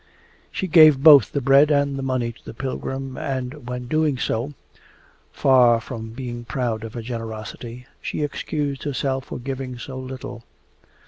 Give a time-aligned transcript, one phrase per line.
[0.51, 4.55] She gave both the bread and the money to the pilgrim, and when doing so
[5.31, 10.43] far from being proud of her generosity she excused herself for giving so little.